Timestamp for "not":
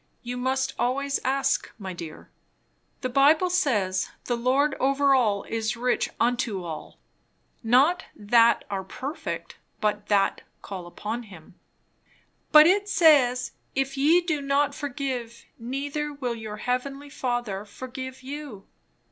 7.77-8.05, 14.41-14.73